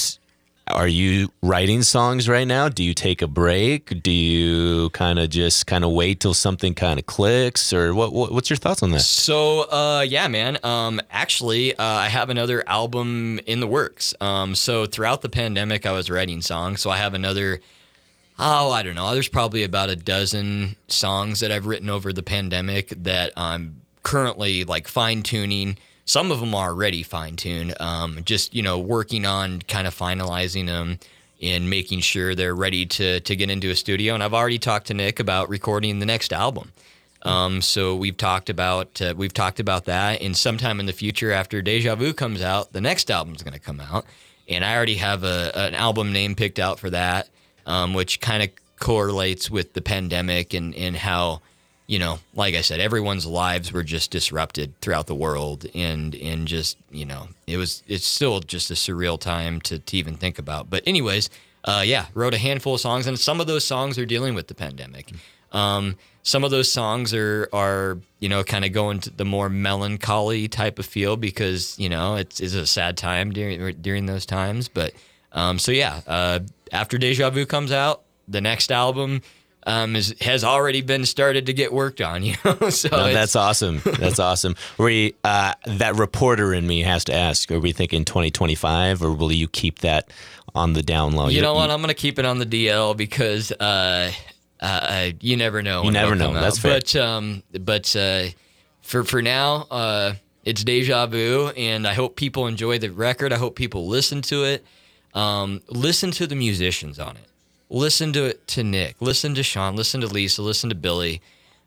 [0.71, 2.69] are you writing songs right now?
[2.69, 4.03] Do you take a break?
[4.03, 8.13] Do you kind of just kind of wait till something kind of clicks, or what,
[8.13, 9.01] what, What's your thoughts on that?
[9.01, 10.59] So, uh, yeah, man.
[10.63, 14.15] Um, actually, uh, I have another album in the works.
[14.21, 16.81] Um, so throughout the pandemic, I was writing songs.
[16.81, 17.61] So I have another.
[18.39, 19.13] Oh, I don't know.
[19.13, 24.65] There's probably about a dozen songs that I've written over the pandemic that I'm currently
[24.65, 25.77] like fine tuning
[26.09, 27.75] some of them are already fine tuned.
[27.81, 30.99] Um, just you know, working on kind of finalizing them
[31.41, 34.15] and making sure they're ready to to get into a studio.
[34.15, 36.73] And I've already talked to Nick about recording the next album.
[37.23, 41.31] Um, so we've talked about uh, we've talked about that, and sometime in the future,
[41.31, 44.07] after Deja Vu comes out, the next album's going to come out,
[44.49, 47.29] and I already have a, an album name picked out for that,
[47.67, 51.43] um, which kind of correlates with the pandemic and and how
[51.89, 56.47] you know, like I said, everyone's lives were just disrupted throughout the world, and and
[56.47, 60.39] just you know, it was it's still just a surreal time to to even think
[60.39, 60.69] about.
[60.69, 61.31] But anyways,
[61.65, 64.49] uh, yeah, wrote a handful of songs, and some of those songs are dealing with
[64.49, 65.13] the pandemic.
[65.51, 69.49] Um, some of those songs are are you know kind of going to the more
[69.49, 74.27] melancholy type of feel because you know it's, it's a sad time during during those
[74.27, 74.69] times.
[74.69, 74.93] But
[75.33, 79.23] um, so yeah, uh, after Deja Vu comes out, the next album
[79.69, 82.23] um, is, has already been started to get worked on.
[82.29, 83.81] You know, so no, that's awesome.
[83.85, 84.55] That's awesome.
[84.77, 89.33] We uh, that reporter in me has to ask: Are we thinking 2025, or will
[89.33, 90.11] you keep that
[90.55, 91.29] on the down low?
[91.29, 91.71] You You're, know what?
[91.71, 94.13] I'm going to keep it on the DL because uh,
[94.61, 95.85] uh, you never know.
[95.85, 96.35] You never know.
[96.35, 96.81] That's fair.
[96.81, 98.27] But um, but uh,
[98.83, 100.15] for for now, uh,
[100.45, 103.33] it's deja vu, and I hope people enjoy the record.
[103.33, 104.67] I hope people listen to it.
[105.15, 107.28] Um, listen to the musicians on it
[107.71, 111.21] listen to it to Nick, listen to Sean, listen to Lisa, listen to Billy.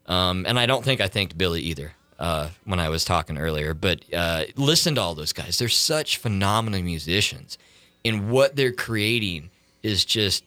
[0.08, 3.74] Um, and I don't think I thanked Billy either uh, when I was talking earlier,
[3.74, 5.58] but uh, listen to all those guys.
[5.58, 7.58] They're such phenomenal musicians,
[8.04, 9.50] and what they're creating
[9.84, 10.44] is just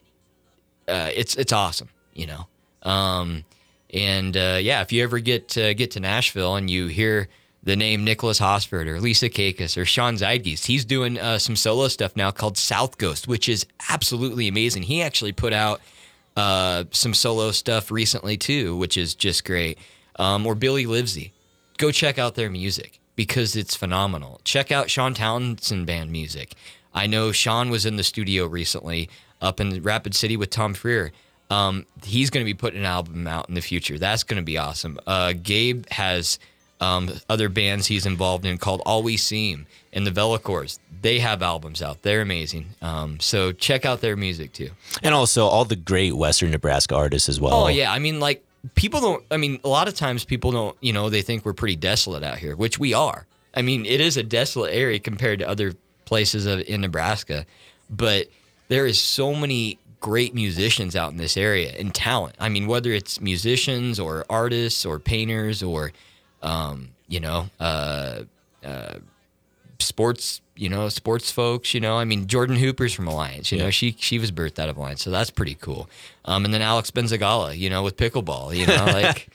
[0.88, 2.46] uh, it's it's awesome, you know.
[2.82, 3.44] Um,
[3.92, 7.28] and uh, yeah, if you ever get to, get to Nashville and you hear
[7.64, 10.66] the name Nicholas Hosford or Lisa Kakis or Sean Zeitgeist.
[10.66, 14.84] He's doing uh, some solo stuff now called South Ghost, which is absolutely amazing.
[14.84, 15.80] He actually put out
[16.36, 19.78] uh, some solo stuff recently too, which is just great.
[20.16, 21.32] Um, or Billy Livesey.
[21.76, 24.40] Go check out their music because it's phenomenal.
[24.44, 26.54] Check out Sean Townsend band music.
[26.92, 29.08] I know Sean was in the studio recently
[29.40, 31.12] up in Rapid City with Tom Freer.
[31.50, 33.98] Um, he's going to be putting an album out in the future.
[33.98, 34.98] That's going to be awesome.
[35.06, 36.38] Uh, Gabe has
[36.84, 40.78] um, other bands he's involved in called All We Seem and the Velicors.
[41.00, 42.02] They have albums out.
[42.02, 42.66] They're amazing.
[42.82, 44.70] Um, so check out their music too.
[45.02, 47.54] And also all the great Western Nebraska artists as well.
[47.54, 49.24] Oh yeah, I mean like people don't.
[49.30, 50.76] I mean a lot of times people don't.
[50.80, 53.26] You know they think we're pretty desolate out here, which we are.
[53.54, 55.74] I mean it is a desolate area compared to other
[56.04, 57.46] places of, in Nebraska,
[57.88, 58.26] but
[58.68, 62.34] there is so many great musicians out in this area and talent.
[62.38, 65.92] I mean whether it's musicians or artists or painters or
[66.44, 68.20] um, you know, uh,
[68.64, 68.98] uh,
[69.80, 73.64] sports, you know, sports folks, you know, I mean, Jordan Hooper's from Alliance, you yeah.
[73.64, 75.02] know, she, she was birthed out of Alliance.
[75.02, 75.88] So that's pretty cool.
[76.24, 79.28] Um, and then Alex Benzagala, you know, with pickleball, you know, like,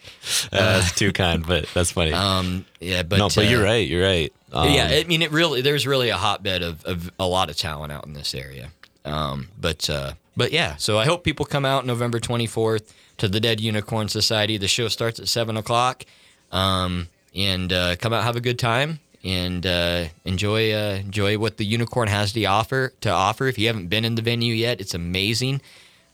[0.53, 2.13] uh, that's too kind, but that's funny.
[2.13, 3.87] Um, yeah, but, no, but you're uh, right.
[3.87, 4.31] You're right.
[4.53, 4.87] Um, yeah.
[4.91, 8.05] I mean, it really, there's really a hotbed of, of a lot of talent out
[8.05, 8.69] in this area.
[9.03, 13.39] Um, but, uh, but yeah, so I hope people come out November 24th to the
[13.39, 14.57] Dead Unicorn Society.
[14.57, 16.05] The show starts at seven o'clock
[16.51, 21.57] um, and uh, come out have a good time and uh, enjoy uh, enjoy what
[21.57, 23.47] the unicorn has to offer to offer.
[23.47, 25.61] If you haven't been in the venue yet, it's amazing,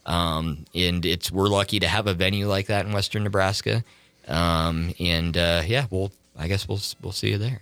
[0.04, 3.84] um, and it's we're lucky to have a venue like that in Western Nebraska.
[4.28, 7.60] Um, and uh, yeah, well, I guess we'll we'll see you there.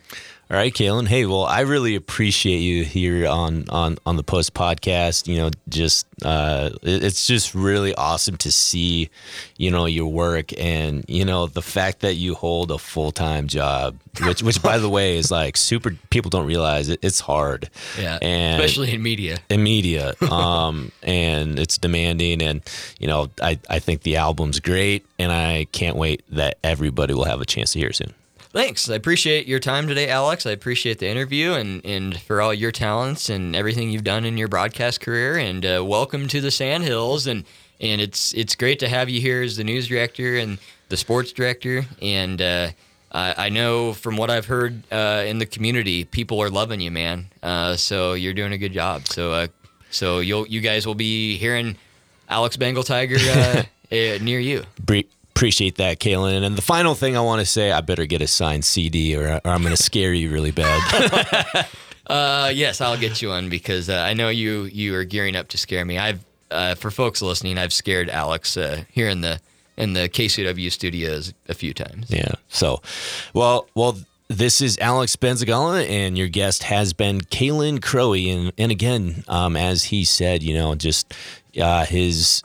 [0.51, 1.09] All right, Kalin.
[1.09, 5.27] Hey, well, I really appreciate you here on on on the Post podcast.
[5.27, 9.09] You know, just uh, it's just really awesome to see,
[9.57, 13.47] you know, your work and you know the fact that you hold a full time
[13.49, 15.97] job, which which by the way is like super.
[16.11, 17.71] People don't realize it, it's hard.
[17.99, 19.39] Yeah, and especially in media.
[19.49, 22.61] In media, um, and it's demanding, and
[22.99, 27.25] you know, I I think the album's great, and I can't wait that everybody will
[27.25, 28.13] have a chance to hear it soon.
[28.55, 28.89] Thanks.
[28.89, 30.47] I appreciate your time today, Alex.
[30.47, 34.39] I appreciate the interview and, and for all your talents and everything you've done in
[34.39, 35.37] your broadcast career.
[35.37, 37.27] And uh, welcome to the Sandhills.
[37.27, 37.43] And
[37.81, 41.33] and it's it's great to have you here as the news director and the sports
[41.33, 41.85] director.
[42.01, 42.71] And uh,
[43.11, 46.93] I, I, know from what I've heard uh, in the community, people are loving you,
[46.93, 47.27] man.
[47.43, 49.09] Uh, so you're doing a good job.
[49.09, 49.47] So uh,
[49.91, 51.77] so you'll you guys will be hearing
[52.29, 54.63] Alex Bengal Tiger uh, near you.
[55.37, 56.45] Appreciate that, Kalin.
[56.45, 59.41] And the final thing I want to say, I better get a signed CD or,
[59.45, 61.67] or I'm going to scare you really bad.
[62.07, 65.49] Uh, yes, I'll get you one because uh, I know you you are gearing up
[65.49, 65.99] to scare me.
[65.99, 69.41] I've uh, for folks listening, I've scared Alex uh, here in the
[69.77, 72.11] in the KCW studios a few times.
[72.11, 72.33] Yeah.
[72.49, 72.83] So,
[73.33, 78.33] well, well, this is Alex Benzagala, and your guest has been Kalin Krohe.
[78.33, 81.13] And, and again, um, as he said, you know, just
[81.61, 82.43] uh, his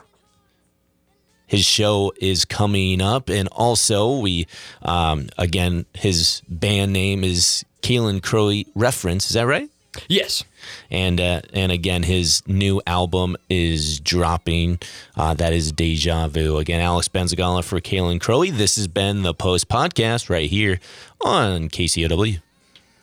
[1.50, 4.46] his show is coming up, and also we
[4.82, 9.26] um, again his band name is Kalin Krohe Reference.
[9.26, 9.68] Is that right?
[10.08, 10.44] Yes.
[10.92, 14.78] And uh, and again, his new album is dropping.
[15.16, 16.58] Uh, that is Deja Vu.
[16.58, 18.52] Again, Alex Benzagala for Kalin Krohe.
[18.52, 20.78] This has been the Post Podcast right here
[21.20, 22.40] on KCOW.